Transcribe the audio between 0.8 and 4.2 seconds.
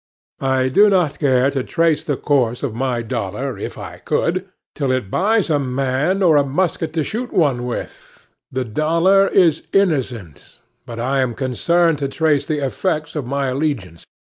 not care to trace the course of my dollar, if I